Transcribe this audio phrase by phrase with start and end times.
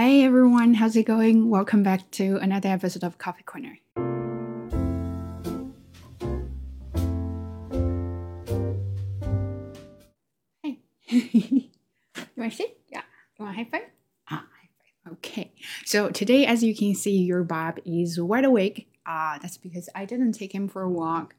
[0.00, 1.50] Hey everyone, how's it going?
[1.50, 3.80] Welcome back to another episode of Coffee Corner.
[10.62, 11.70] Hey, you
[12.36, 12.80] want to sit?
[12.88, 13.02] Yeah.
[13.36, 13.88] You want a high five?
[14.30, 15.14] Ah, high five.
[15.14, 15.52] Okay.
[15.84, 18.88] So today, as you can see, your Bob is wide awake.
[19.04, 21.34] Uh, that's because I didn't take him for a walk,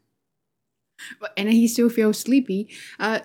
[1.21, 2.68] but and he still feels sleepy.
[3.00, 3.21] Uh,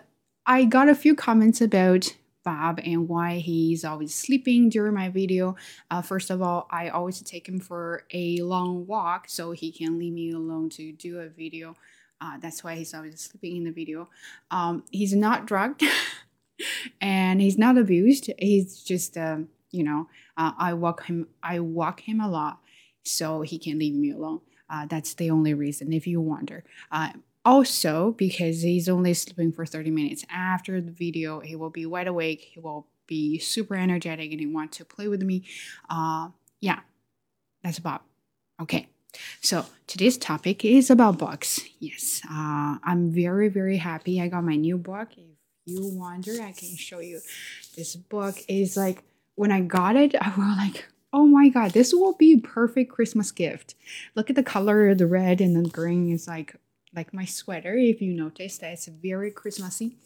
[0.47, 2.15] I got a few comments about
[2.45, 5.57] Bob and why he's always sleeping during my video.
[5.91, 9.99] Uh, first of all, I always take him for a long walk so he can
[9.99, 11.77] leave me alone to do a video.
[12.21, 14.09] Uh, that's why he's always sleeping in the video.
[14.51, 15.83] Um, he's not drugged
[17.01, 18.31] and he's not abused.
[18.39, 21.29] He's just, um, you know, uh, I walk him.
[21.43, 22.61] I walk him a lot
[23.03, 24.41] so he can leave me alone.
[24.71, 25.93] Uh, that's the only reason.
[25.93, 27.11] If you wonder, uh,
[27.45, 32.09] also, because he's only sleeping for 30 minutes after the video, he will be wide
[32.09, 35.45] awake, he will be super energetic, and he want to play with me.
[35.91, 36.29] Uh,
[36.61, 36.81] yeah,
[37.63, 38.01] that's Bob.
[38.61, 38.89] Okay.
[39.41, 41.61] So today's topic is about books.
[41.79, 44.21] Yes, uh, I'm very very happy.
[44.21, 45.09] I got my new book.
[45.13, 45.27] If
[45.67, 47.21] you wonder, I can show you.
[47.77, 49.05] This book is like
[49.37, 53.31] when I got it, I was like, oh my god, this will be perfect Christmas
[53.31, 53.75] gift.
[54.15, 56.57] Look at the color, the red and the green is like
[56.95, 59.97] like my sweater if you noticed that it's very christmassy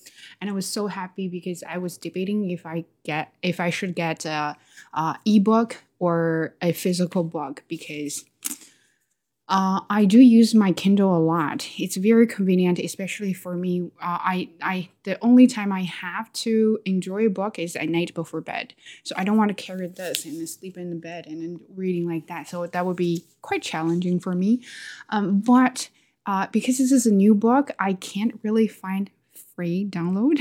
[0.41, 3.95] and i was so happy because i was debating if i get if i should
[3.95, 4.57] get a,
[4.95, 8.25] a ebook or a physical book because
[9.49, 11.67] uh, I do use my Kindle a lot.
[11.79, 13.91] It's very convenient, especially for me.
[14.01, 18.13] Uh, I, I, the only time I have to enjoy a book is at night
[18.13, 18.75] before bed.
[19.05, 22.07] So I don't want to carry this and sleep in the bed and then reading
[22.07, 22.47] like that.
[22.47, 24.61] So that would be quite challenging for me.
[25.09, 25.89] Um, but
[26.29, 29.11] uh, because this is a new book, I can't really find
[29.57, 30.39] free download.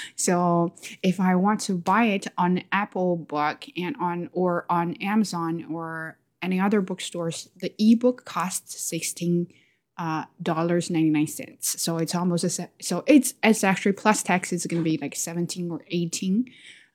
[0.16, 5.64] so if I want to buy it on Apple Book and on or on Amazon
[5.72, 9.48] or any other bookstores, the ebook costs sixteen
[9.96, 11.80] uh, dollars ninety nine cents.
[11.80, 15.16] So it's almost a so it's it's actually plus tax is going to be like
[15.16, 16.44] seventeen or eighteen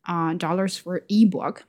[0.07, 1.65] uh, dollars for ebook.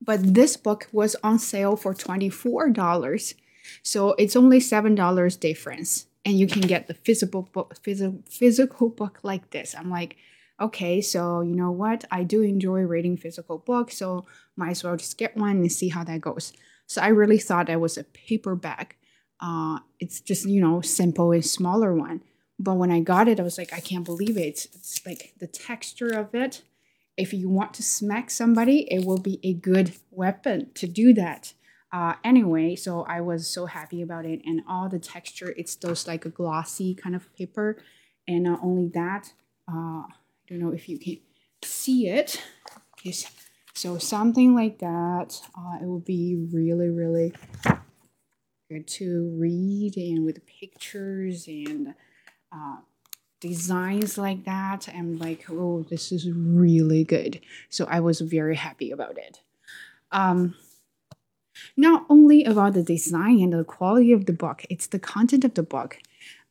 [0.00, 3.34] But this book was on sale for twenty four dollars
[3.82, 8.88] so it's only seven dollars difference, and you can get the physical book, physical physical
[8.88, 9.74] book like this.
[9.76, 10.16] I'm like,
[10.60, 12.04] okay, so you know what?
[12.10, 15.88] I do enjoy reading physical books, so might as well just get one and see
[15.88, 16.52] how that goes.
[16.86, 18.96] So I really thought that was a paperback.
[19.40, 22.22] Uh, it's just you know simple and smaller one.
[22.58, 24.46] But when I got it, I was like, I can't believe it.
[24.46, 26.62] It's, it's like the texture of it.
[27.16, 31.52] If you want to smack somebody, it will be a good weapon to do that
[31.92, 36.06] uh, anyway, so I was so happy about it, and all the texture, it's those
[36.06, 37.82] like a glossy kind of paper,
[38.26, 39.32] and not only that,
[39.70, 40.12] uh, I
[40.48, 41.18] don't know if you can
[41.64, 42.42] see it.
[42.98, 43.14] Okay,
[43.74, 47.32] so something like that, uh, it will be really, really
[48.70, 51.94] good to read, and with pictures and
[52.52, 52.76] uh,
[53.40, 54.88] designs like that.
[54.94, 57.40] I'm like, oh, this is really good.
[57.70, 59.40] So I was very happy about it.
[60.10, 60.54] Um,
[61.76, 65.54] not only about the design and the quality of the book, it's the content of
[65.54, 65.98] the book.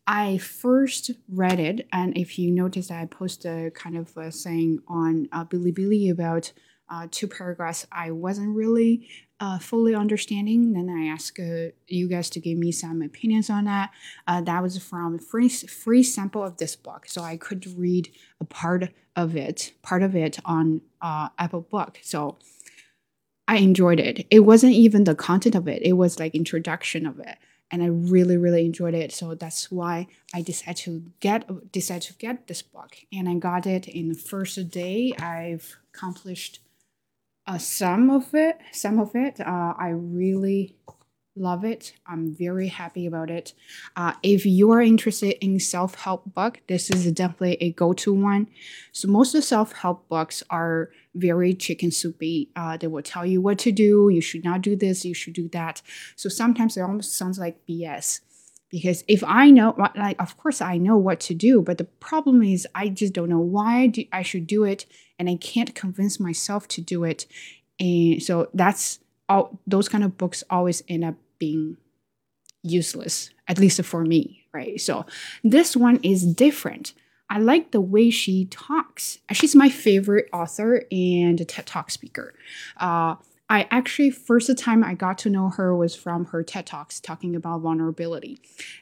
[0.06, 5.28] I first read it, and if you notice, I posted kind of a saying on
[5.34, 6.53] uh, Bilibili about
[6.90, 9.09] uh, two paragraphs I wasn't really
[9.40, 10.73] uh, fully understanding.
[10.73, 13.91] Then I asked uh, you guys to give me some opinions on that.
[14.25, 18.09] Uh, that was from free free sample of this book, so I could read
[18.40, 22.00] a part of it, part of it on uh, Apple Book.
[22.01, 22.38] So
[23.47, 24.28] I enjoyed it.
[24.30, 25.81] It wasn't even the content of it.
[25.81, 27.38] It was like introduction of it.
[27.69, 29.12] And I really, really enjoyed it.
[29.12, 32.96] So that's why I decided to get decided to get this book.
[33.12, 35.13] And I got it in the first day.
[35.19, 36.59] I've accomplished
[37.46, 38.59] uh, some of it.
[38.72, 39.40] Some of it.
[39.40, 40.75] Uh, I really
[41.38, 41.94] love it.
[42.06, 43.53] I'm very happy about it.
[43.96, 48.14] Uh, if you are interested in self help book, this is definitely a go to
[48.14, 48.47] one.
[48.91, 52.50] So most of the self help books are very chicken soupy.
[52.55, 54.09] Uh, they will tell you what to do.
[54.09, 55.05] You should not do this.
[55.05, 55.81] You should do that.
[56.16, 58.22] So sometimes it almost sounds like BS.
[58.69, 62.43] Because if I know, like, of course I know what to do, but the problem
[62.43, 64.85] is I just don't know why I should do it,
[65.17, 67.28] and I can't convince myself to do it.
[67.79, 68.99] And so that's
[69.29, 69.59] all.
[69.66, 71.78] Those kind of books always end up being
[72.61, 74.79] useless, at least for me, right?
[74.81, 75.05] So
[75.43, 76.93] this one is different.
[77.29, 79.20] I like the way she talks.
[79.32, 82.34] She's my favorite author and TED Talk speaker.
[82.78, 83.16] Uh,
[83.50, 87.35] I actually first time I got to know her was from her TED Talks talking
[87.35, 88.40] about vulnerability.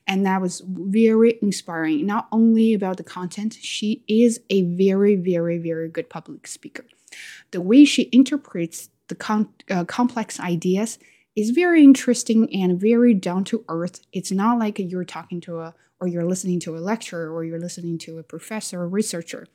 [0.07, 2.05] And that was very inspiring.
[2.05, 6.85] Not only about the content, she is a very, very, very good public speaker.
[7.51, 10.97] The way she interprets the com- uh, complex ideas
[11.35, 14.01] is very interesting and very down to earth.
[14.13, 17.59] It's not like you're talking to a or you're listening to a lecturer or you're
[17.59, 19.47] listening to a professor or researcher.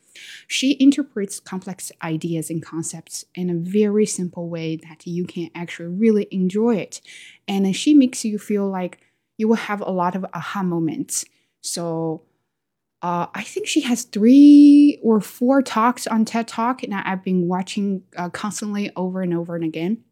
[0.48, 5.88] She interprets complex ideas and concepts in a very simple way that you can actually
[5.88, 7.00] really enjoy it.
[7.46, 9.00] And she makes you feel like
[9.36, 11.24] you will have a lot of aha moments.
[11.60, 12.22] So
[13.02, 17.48] uh, I think she has three or four talks on TED Talk, and I've been
[17.48, 20.04] watching uh, constantly over and over and again.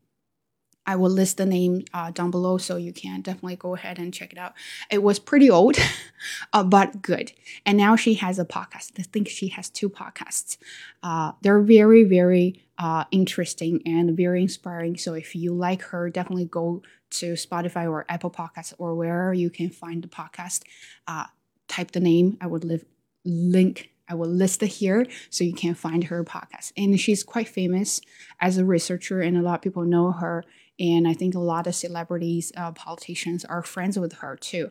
[0.89, 4.13] I will list the name uh, down below so you can definitely go ahead and
[4.13, 4.55] check it out.
[4.91, 5.77] It was pretty old,
[6.55, 7.33] uh, but good.
[7.67, 8.93] And now she has a podcast.
[8.99, 10.57] I think she has two podcasts.
[11.03, 14.97] Uh, they're very, very uh, interesting and very inspiring.
[14.97, 16.81] So if you like her, definitely go
[17.11, 20.63] to Spotify or Apple Podcasts or wherever you can find the podcast.
[21.07, 21.27] Uh,
[21.69, 22.39] type the name.
[22.41, 22.87] I would live,
[23.27, 26.73] link I will list it here so you can find her podcast.
[26.77, 28.01] And she's quite famous
[28.41, 30.45] as a researcher, and a lot of people know her
[30.79, 34.69] and I think a lot of celebrities, uh, politicians are friends with her too.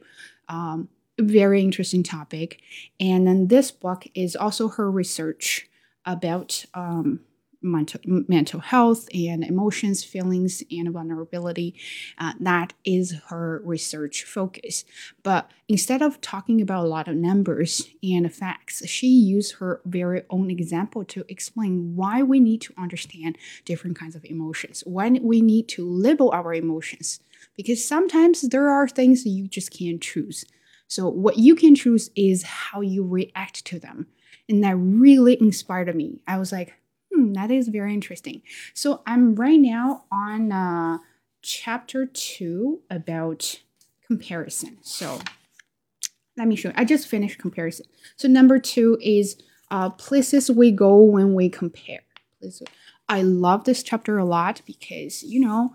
[0.48, 0.90] Um,
[1.20, 2.62] very interesting topic.
[3.00, 5.68] And then this book is also her research
[6.06, 7.22] about um,
[7.68, 11.76] mental, mental health and emotions, feelings, and vulnerability.
[12.18, 14.86] Uh, that is her research focus.
[15.24, 20.24] But instead of talking about a lot of numbers and facts, she used her very
[20.30, 25.42] own example to explain why we need to understand different kinds of emotions, why we
[25.42, 27.20] need to label our emotions.
[27.56, 30.46] Because sometimes there are things you just can't choose.
[30.88, 34.08] So, what you can choose is how you react to them.
[34.48, 36.22] And that really inspired me.
[36.28, 36.74] I was like,
[37.18, 38.44] Hmm, that is very interesting.
[38.76, 41.00] So I'm right now on uh,
[41.42, 43.60] chapter two about
[44.06, 44.78] comparison.
[44.84, 45.20] So
[46.38, 46.76] let me show you.
[46.78, 47.88] I just finished comparison.
[48.18, 49.36] So number two is
[49.72, 52.02] uh, places we go when we compare.
[53.10, 55.74] I love this chapter a lot because, you know,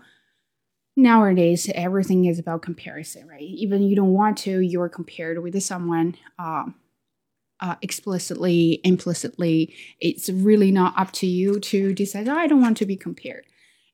[0.95, 3.41] nowadays everything is about comparison, right?
[3.41, 6.15] Even you don't want to, you're compared with someone.
[6.39, 6.75] Um,
[7.63, 9.73] uh, explicitly, implicitly.
[10.01, 13.45] It's really not up to you to decide, oh, I don't want to be compared.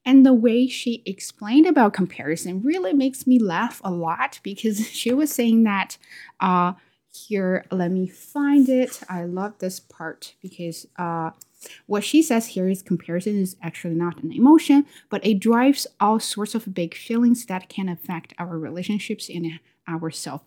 [0.04, 5.14] And the way she explained about comparison really makes me laugh a lot because she
[5.14, 5.98] was saying that
[6.40, 6.74] uh,
[7.14, 9.02] here, let me find it.
[9.08, 11.30] I love this part because uh,
[11.86, 16.20] what she says here is comparison is actually not an emotion, but it drives all
[16.20, 20.42] sorts of big feelings that can affect our relationships and our self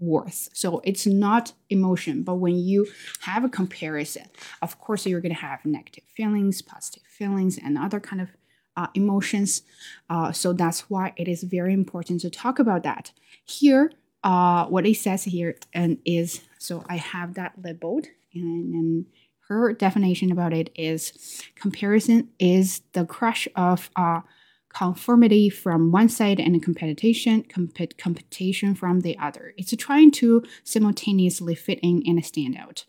[0.00, 0.48] worth.
[0.52, 2.86] So it's not emotion, but when you
[3.20, 4.26] have a comparison,
[4.62, 8.28] of course you're going to have negative feelings, positive feelings, and other kind of
[8.76, 9.62] uh, emotions.
[10.08, 13.12] Uh, so that's why it is very important to talk about that.
[13.44, 13.92] Here,
[14.22, 19.06] uh, what it says here and is so I have that labeled, and, and
[19.48, 24.20] her definition about it is comparison is the crush of uh,
[24.68, 29.54] conformity from one side and competition comp- competition from the other.
[29.56, 32.84] It's trying to simultaneously fit in and stand out.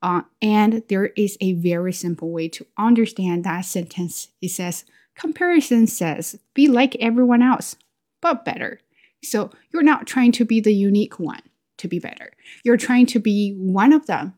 [0.00, 4.28] Uh, and there is a very simple way to understand that sentence.
[4.40, 4.84] It says,
[5.16, 7.74] comparison says, be like everyone else,
[8.20, 8.80] but better.
[9.24, 11.42] So you're not trying to be the unique one
[11.78, 12.32] to be better.
[12.64, 14.34] You're trying to be one of them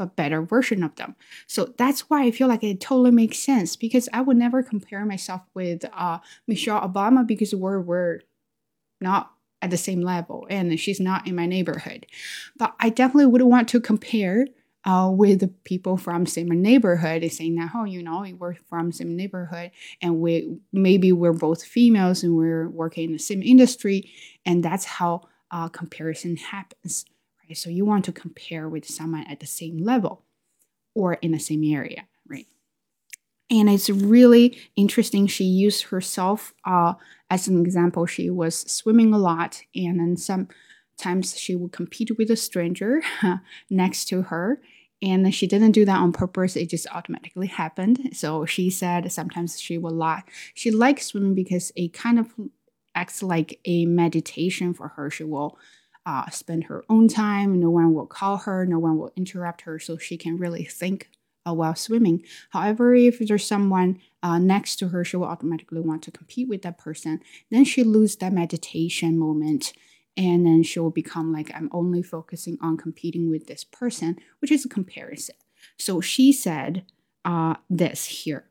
[0.00, 1.16] a better version of them.
[1.46, 5.04] So that's why I feel like it totally makes sense because I would never compare
[5.04, 8.20] myself with uh, Michelle Obama because we're, we're
[9.00, 12.06] not at the same level and she's not in my neighborhood.
[12.56, 14.46] But I definitely would want to compare
[14.84, 19.70] uh, with people from same neighborhood saying that, oh, you know, we're from same neighborhood
[20.00, 24.10] and we maybe we're both females and we're working in the same industry.
[24.46, 27.04] And that's how uh, comparison happens.
[27.54, 30.24] So you want to compare with someone at the same level
[30.94, 32.46] or in the same area, right?
[33.50, 35.26] And it's really interesting.
[35.26, 36.94] She used herself uh,
[37.30, 38.06] as an example.
[38.06, 43.02] She was swimming a lot, and then sometimes she would compete with a stranger
[43.70, 44.60] next to her.
[45.02, 48.10] And she didn't do that on purpose, it just automatically happened.
[48.12, 50.24] So she said sometimes she would lie.
[50.52, 52.34] She likes swimming because it kind of
[52.94, 55.10] acts like a meditation for her.
[55.10, 55.58] She will
[56.06, 57.60] uh, spend her own time.
[57.60, 61.10] No one will call her, no one will interrupt her, so she can really think
[61.46, 62.24] uh, while swimming.
[62.50, 66.62] However, if there's someone uh, next to her, she will automatically want to compete with
[66.62, 67.20] that person.
[67.50, 69.72] Then she lose that meditation moment.
[70.16, 74.50] And then she will become like, I'm only focusing on competing with this person, which
[74.50, 75.36] is a comparison.
[75.78, 76.84] So she said
[77.24, 78.46] uh, this here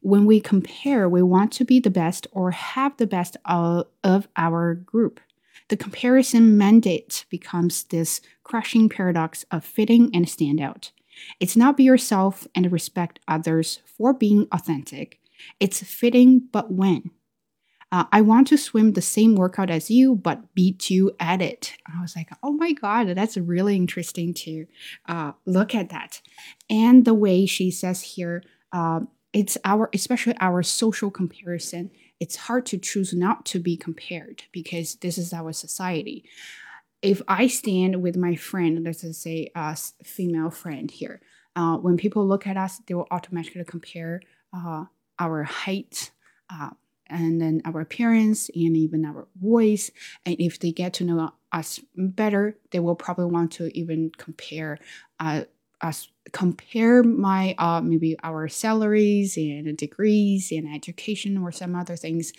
[0.00, 4.28] when we compare, we want to be the best or have the best of, of
[4.36, 5.20] our group.
[5.68, 10.92] The comparison mandate becomes this crushing paradox of fitting and stand out.
[11.40, 15.20] It's not be yourself and respect others for being authentic.
[15.60, 17.10] It's fitting, but when?
[17.90, 21.74] Uh, I want to swim the same workout as you, but beat you at it.
[21.86, 24.66] I was like, oh my God, that's really interesting to
[25.06, 26.20] uh, look at that.
[26.68, 29.00] And the way she says here, uh,
[29.32, 31.90] it's our, especially our social comparison.
[32.20, 36.24] It's hard to choose not to be compared because this is our society.
[37.00, 41.20] If I stand with my friend, let's just say a female friend here,
[41.54, 44.20] uh, when people look at us, they will automatically compare
[44.52, 44.84] uh,
[45.18, 46.10] our height,
[46.50, 46.70] uh,
[47.08, 49.90] and then our appearance and even our voice.
[50.26, 54.78] And if they get to know us better, they will probably want to even compare
[55.18, 55.44] uh,
[55.80, 62.32] us compare my uh, maybe our salaries and degrees and education or some other things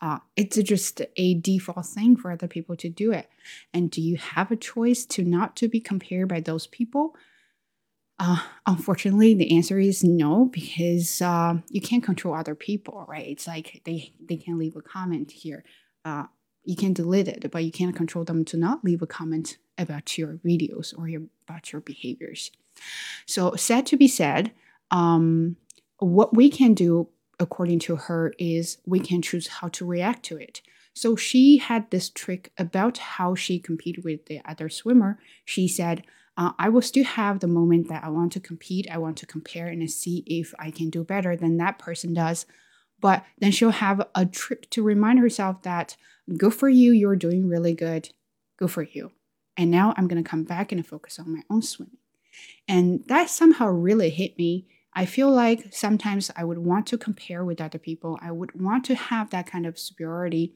[0.00, 3.28] uh, it's just a default thing for other people to do it
[3.72, 7.14] and do you have a choice to not to be compared by those people
[8.18, 13.26] uh, unfortunately, the answer is no because uh, you can't control other people, right?
[13.26, 15.64] It's like they they can leave a comment here.
[16.04, 16.24] Uh,
[16.64, 20.16] you can delete it, but you can't control them to not leave a comment about
[20.16, 22.50] your videos or your about your behaviors.
[23.26, 24.52] So, sad to be said,
[24.90, 25.56] um,
[25.98, 30.36] what we can do, according to her, is we can choose how to react to
[30.36, 30.62] it.
[30.96, 35.18] So she had this trick about how she competed with the other swimmer.
[35.44, 36.04] She said,
[36.38, 39.26] uh, I will still have the moment that I want to compete, I want to
[39.26, 42.46] compare and see if I can do better than that person does.
[42.98, 45.98] But then she'll have a trick to remind herself that
[46.38, 48.08] good for you, you're doing really good,
[48.58, 49.12] good for you.
[49.54, 51.98] And now I'm going to come back and focus on my own swimming.
[52.68, 54.66] And that somehow really hit me.
[54.92, 58.18] I feel like sometimes I would want to compare with other people.
[58.22, 60.54] I would want to have that kind of superiority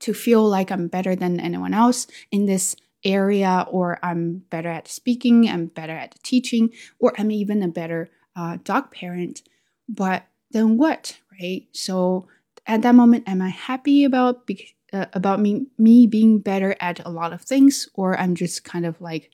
[0.00, 4.88] to feel like I'm better than anyone else in this area, or I'm better at
[4.88, 9.42] speaking, I'm better at teaching, or I'm even a better uh, dog parent.
[9.88, 11.66] But then what, right?
[11.72, 12.28] So
[12.66, 17.04] at that moment, am I happy about be- uh, about me me being better at
[17.04, 19.30] a lot of things, or I'm just kind of like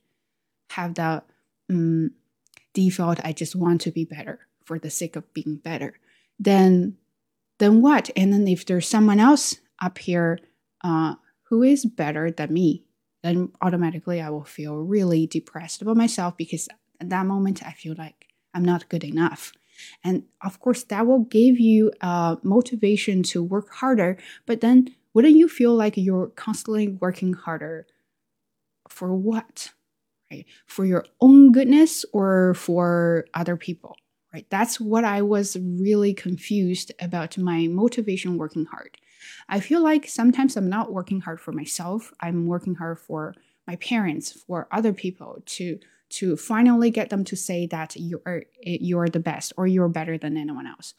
[0.70, 1.24] have that
[1.70, 2.10] um,
[2.74, 3.20] default?
[3.24, 5.98] I just want to be better for the sake of being better.
[6.38, 6.96] Then,
[7.58, 8.10] then what?
[8.16, 10.38] And then if there's someone else up here
[10.82, 12.84] uh, who is better than me,
[13.22, 16.68] then automatically I will feel really depressed about myself because
[17.00, 19.52] at that moment I feel like I'm not good enough.
[20.04, 24.18] And of course, that will give you uh, motivation to work harder.
[24.46, 27.86] But then, wouldn't you feel like you're constantly working harder
[28.88, 29.72] for what?
[30.30, 30.46] Right?
[30.66, 33.96] For your own goodness or for other people?
[34.32, 34.46] Right?
[34.48, 38.96] That's what I was really confused about my motivation working hard.
[39.48, 42.12] I feel like sometimes I'm not working hard for myself.
[42.20, 43.34] I'm working hard for
[43.66, 45.78] my parents, for other people to
[46.10, 50.18] to finally get them to say that you are you're the best or you're better
[50.18, 50.94] than anyone else.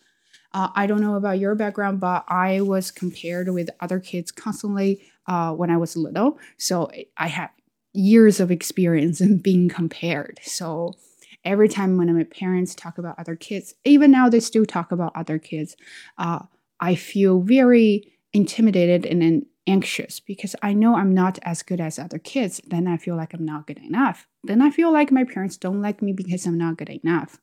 [0.53, 5.01] Uh, I don't know about your background, but I was compared with other kids constantly
[5.27, 6.39] uh, when I was little.
[6.57, 7.49] So I had
[7.93, 10.39] years of experience and being compared.
[10.43, 10.95] So
[11.43, 15.11] every time when my parents talk about other kids, even now they still talk about
[15.15, 15.75] other kids,
[16.17, 16.39] uh,
[16.79, 21.99] I feel very intimidated and then anxious because I know I'm not as good as
[21.99, 22.61] other kids.
[22.65, 24.27] Then I feel like I'm not good enough.
[24.43, 27.39] Then I feel like my parents don't like me because I'm not good enough.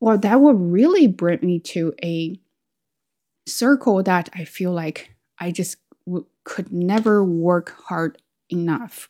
[0.00, 2.40] Well, that will really bring me to a
[3.46, 9.08] circle that I feel like I just w- could never work hard enough.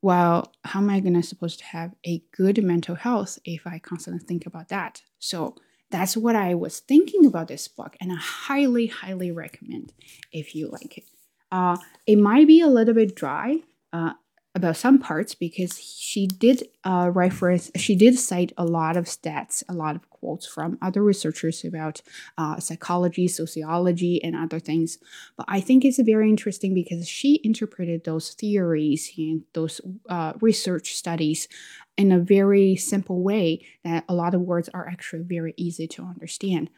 [0.00, 4.24] Well, how am I gonna supposed to have a good mental health if I constantly
[4.24, 5.02] think about that?
[5.18, 5.56] So
[5.90, 9.92] that's what I was thinking about this book, and I highly, highly recommend
[10.32, 11.04] if you like it.
[11.50, 13.60] Uh, it might be a little bit dry
[13.92, 14.12] uh,
[14.58, 19.62] about some parts because she did uh, reference, she did cite a lot of stats,
[19.68, 22.02] a lot of quotes from other researchers about
[22.36, 24.98] uh, psychology, sociology, and other things.
[25.36, 30.94] But I think it's very interesting because she interpreted those theories and those uh, research
[30.94, 31.48] studies
[31.96, 36.02] in a very simple way that a lot of words are actually very easy to
[36.02, 36.68] understand.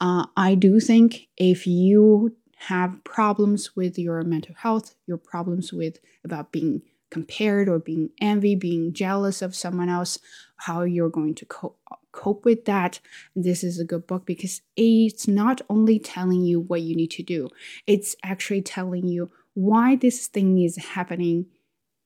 [0.00, 5.98] Uh, I do think if you have problems with your mental health, your problems with
[6.22, 10.18] about being compared or being envy, being jealous of someone else,
[10.56, 11.78] how you're going to cope
[12.12, 13.00] cope with that.
[13.36, 17.22] This is a good book because it's not only telling you what you need to
[17.22, 17.48] do,
[17.86, 21.46] it's actually telling you why this thing is happening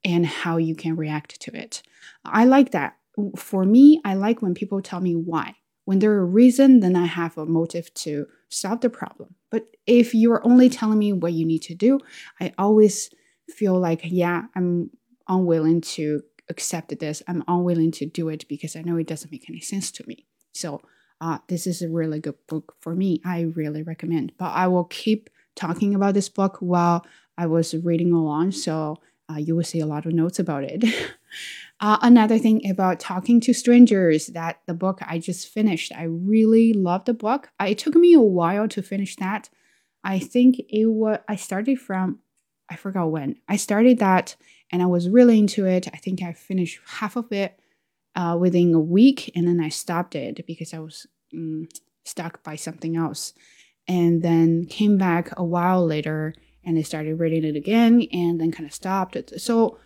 [0.05, 1.83] and how you can react to it.
[2.25, 2.97] I like that.
[3.37, 5.55] For me, I like when people tell me why.
[5.85, 9.35] When there's a reason, then I have a motive to solve the problem.
[9.51, 12.01] But if you're only telling me what you need to do,
[12.41, 13.11] I always
[13.51, 14.91] feel like, yeah, I'm
[15.29, 17.23] unwilling to accept this.
[17.27, 20.27] I'm unwilling to do it because I know it doesn't make any sense to me.
[20.53, 20.81] So
[21.21, 23.21] uh, this is a really good book for me.
[23.25, 24.33] I really recommend.
[24.39, 27.07] But I will keep talking about this book while
[27.39, 28.99] I was reading along, so
[29.31, 30.85] uh, you will see a lot of notes about it.
[31.81, 35.93] uh, another thing about talking to strangers that the book I just finished.
[35.97, 37.51] I really loved the book.
[37.61, 39.49] It took me a while to finish that.
[40.03, 42.19] I think it was I started from
[42.71, 44.37] I forgot when I started that,
[44.71, 45.89] and I was really into it.
[45.93, 47.59] I think I finished half of it
[48.15, 51.67] uh, within a week, and then I stopped it because I was mm,
[52.05, 53.33] stuck by something else.
[53.87, 58.51] And then came back a while later and I started reading it again and then
[58.51, 59.41] kind of stopped it.
[59.41, 59.79] So,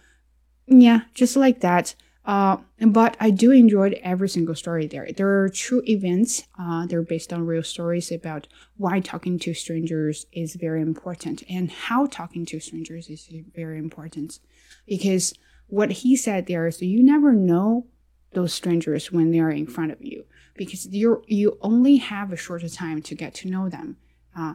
[0.66, 1.94] yeah, just like that.
[2.28, 5.08] Uh, but I do enjoy every single story there.
[5.16, 6.42] There are true events.
[6.60, 11.70] Uh, they're based on real stories about why talking to strangers is very important and
[11.70, 14.40] how talking to strangers is very important.
[14.86, 15.32] Because
[15.68, 17.86] what he said there is you never know
[18.32, 22.36] those strangers when they are in front of you because you you only have a
[22.36, 23.96] shorter time to get to know them.
[24.36, 24.52] Uh,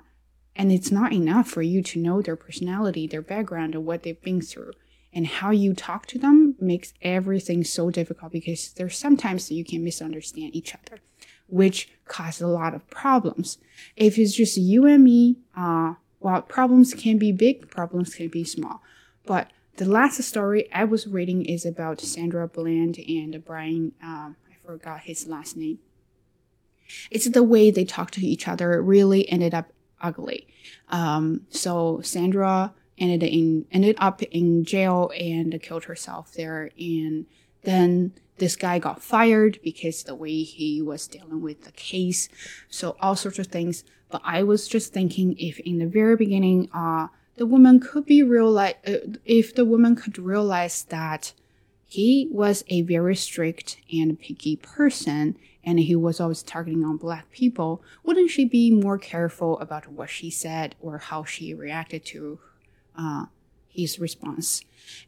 [0.55, 4.21] and it's not enough for you to know their personality, their background, or what they've
[4.21, 4.73] been through.
[5.15, 9.83] And how you talk to them makes everything so difficult because there's sometimes you can
[9.83, 11.01] misunderstand each other,
[11.47, 13.59] which causes a lot of problems.
[13.95, 18.43] If it's just you and me, uh, well, problems can be big, problems can be
[18.43, 18.81] small.
[19.25, 24.55] But the last story I was reading is about Sandra Bland and Brian, um, I
[24.65, 25.79] forgot his last name.
[27.11, 30.47] It's the way they talk to each other really ended up ugly.
[30.89, 37.25] Um, so Sandra ended in ended up in jail and killed herself there, and
[37.63, 42.29] then this guy got fired because the way he was dealing with the case.
[42.69, 43.83] So all sorts of things.
[44.09, 48.21] But I was just thinking if in the very beginning, uh, the woman could be
[48.21, 51.33] realize uh, if the woman could realize that
[51.85, 57.31] he was a very strict and picky person and he was always targeting on black
[57.31, 62.39] people, wouldn't she be more careful about what she said or how she reacted to
[62.97, 63.25] uh,
[63.67, 64.61] his response?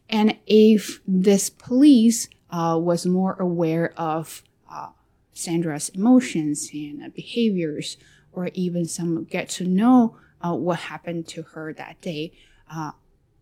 [0.09, 4.89] And if this police uh, was more aware of uh,
[5.33, 7.97] Sandra's emotions and behaviors,
[8.31, 12.31] or even some get to know uh, what happened to her that day,
[12.71, 12.91] uh,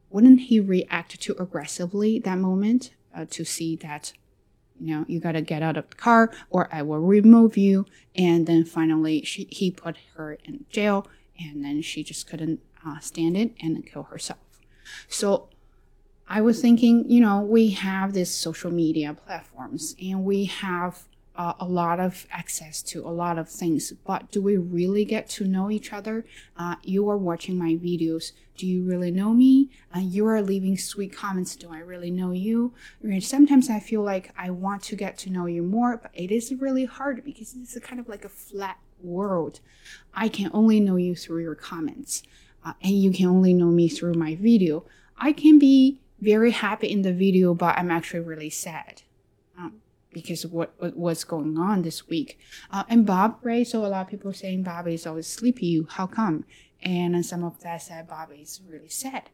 [0.09, 2.91] wouldn't he react too aggressively that moment?
[3.15, 4.13] uh, to see that
[4.79, 7.85] you know you got to get out of the car or i will remove you
[8.15, 11.07] and then finally she, he put her in jail
[11.39, 14.39] and then she just couldn't uh, stand it and kill herself
[15.07, 15.49] so
[16.27, 21.53] i was thinking you know we have these social media platforms and we have uh,
[21.59, 25.45] a lot of access to a lot of things, but do we really get to
[25.45, 26.25] know each other?
[26.57, 28.33] Uh, you are watching my videos.
[28.55, 29.69] Do you really know me?
[29.95, 31.55] Uh, you are leaving sweet comments.
[31.55, 32.73] Do I really know you?
[33.19, 36.53] sometimes I feel like I want to get to know you more, but it is
[36.53, 39.59] really hard because it's kind of like a flat world.
[40.13, 42.21] I can only know you through your comments,
[42.65, 44.85] uh, and you can only know me through my video.
[45.17, 49.03] I can be very happy in the video, but I'm actually really sad.
[49.57, 52.39] Um, because what, what was going on this week.
[52.71, 53.67] Uh, and Bob, right?
[53.67, 55.85] So a lot of people saying Bob is always sleepy.
[55.89, 56.45] How come?
[56.81, 59.29] And some of that said Bob is really sad.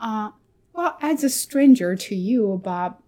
[0.00, 0.30] Uh,
[0.72, 2.98] well, as a stranger to you, Bob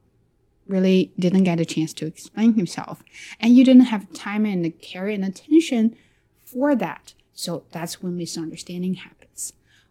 [0.69, 3.03] really didn't get a chance to explain himself,
[3.41, 5.97] and you didn't have time and care and attention
[6.45, 7.15] for that.
[7.33, 9.16] So that's when misunderstanding happens.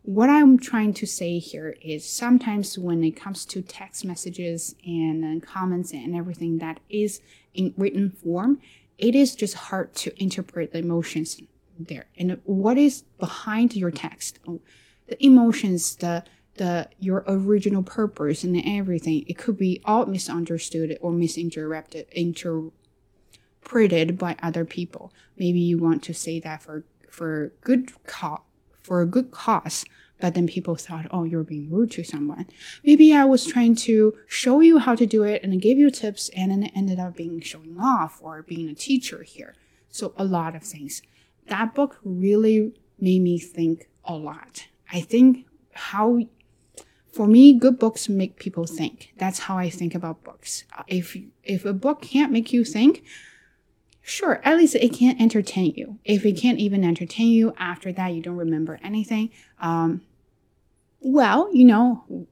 [0.05, 5.41] What I'm trying to say here is sometimes when it comes to text messages and
[5.41, 7.21] uh, comments and everything that is
[7.55, 8.61] in written form,
[8.99, 11.41] it is just hard to interpret the emotions
[11.79, 14.61] there and what is behind your text, oh,
[15.07, 19.25] the emotions, the the your original purpose and everything.
[19.27, 25.11] It could be all misunderstood or misinterpreted interpreted by other people.
[25.35, 28.41] Maybe you want to say that for for good cause
[28.85, 29.83] for a good cause,
[30.21, 32.45] but then people thought, oh, you're being rude to someone.
[32.83, 35.89] Maybe I was trying to show you how to do it and I gave you
[35.89, 39.55] tips and then ended up being showing off or being a teacher here.
[39.89, 41.01] So a lot of things.
[41.47, 44.67] That book really made me think a lot.
[44.91, 46.19] I think how
[47.11, 49.13] for me, good books make people think.
[49.17, 50.65] That's how I think about books.
[50.87, 53.03] If if a book can't make you think,
[54.07, 55.97] Sure, at least it can't entertain you.
[56.05, 59.31] If it can't even entertain you after that, you don't remember anything.
[59.59, 60.03] Um,
[60.99, 62.27] well, you know,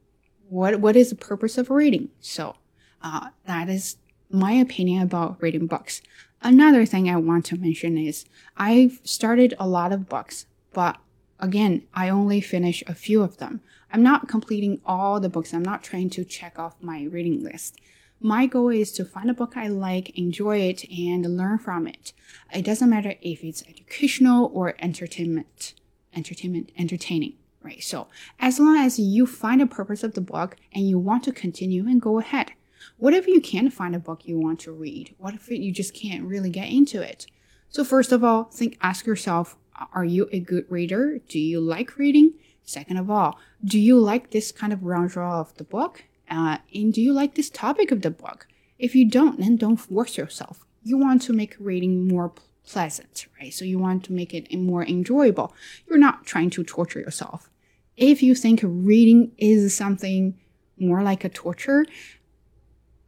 [0.50, 2.10] what what is the purpose of reading?
[2.20, 2.58] So
[3.02, 3.98] uh, that is
[4.30, 6.04] my opinion about reading books.
[6.44, 10.98] Another thing I want to mention is I've started a lot of books, but
[11.40, 13.62] again, I only finish a few of them.
[13.92, 15.56] I'm not completing all the books.
[15.56, 17.80] I'm not trying to check off my reading list
[18.26, 22.14] My goal is to find a book I like, enjoy it, and learn from it.
[22.54, 25.74] It doesn't matter if it's educational or entertainment,
[26.16, 27.84] entertainment, entertaining, right?
[27.84, 28.08] So
[28.40, 31.86] as long as you find the purpose of the book and you want to continue
[31.86, 32.54] and go ahead.
[32.96, 35.14] What if you can't find a book you want to read?
[35.18, 37.26] What if you just can't really get into it?
[37.68, 39.58] So first of all, think, ask yourself,
[39.94, 41.20] are you a good reader?
[41.28, 42.36] Do you like reading?
[42.64, 46.06] Second of all, do you like this kind of genre of the book?
[46.34, 48.48] Uh, and do you like this topic of the book?
[48.80, 50.66] If you don't, then don't force yourself.
[50.84, 52.34] You want to make reading more
[52.66, 53.54] pleasant, right?
[53.54, 55.54] So you want to make it more enjoyable.
[55.88, 57.50] You're not trying to torture yourself.
[57.96, 60.40] If you think reading is something
[60.80, 61.86] more like a torture,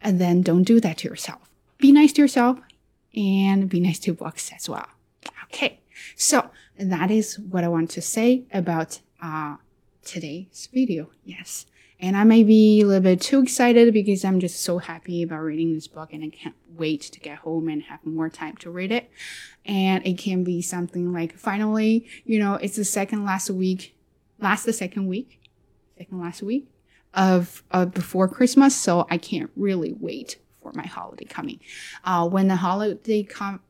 [0.01, 1.49] and then don't do that to yourself.
[1.79, 2.59] Be nice to yourself
[3.15, 4.87] and be nice to books as well.
[5.45, 5.79] Okay,
[6.15, 9.55] so that is what I want to say about uh,
[10.03, 11.09] today's video.
[11.23, 11.65] Yes.
[11.99, 15.39] And I may be a little bit too excited because I'm just so happy about
[15.39, 18.69] reading this book and I can't wait to get home and have more time to
[18.69, 19.09] read it.
[19.65, 23.95] And it can be something like finally, you know, it's the second last week,
[24.39, 25.39] last the second week,
[25.97, 26.69] second last week
[27.13, 28.75] of, of before Christmas.
[28.75, 31.59] So I can't really wait for my holiday coming.
[32.03, 33.61] Uh, when the holiday come,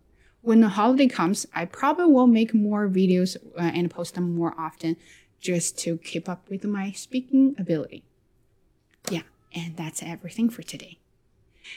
[0.42, 4.56] when the holiday comes, I probably will make more videos uh, and post them more
[4.58, 4.98] often
[5.40, 8.04] just to keep up with my speaking ability.
[9.10, 9.22] Yeah,
[9.54, 10.98] and that's everything for today.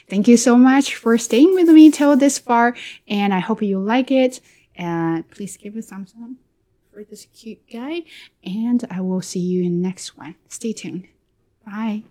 [0.09, 2.75] Thank you so much for staying with me till this far,
[3.07, 4.39] and I hope you like it.
[4.75, 6.29] And please give a thumbs up
[6.93, 8.03] for this cute guy,
[8.43, 10.35] and I will see you in the next one.
[10.47, 11.07] Stay tuned.
[11.65, 12.03] Bye.